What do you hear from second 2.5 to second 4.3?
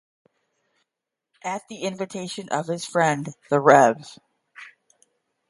his friend the Rev.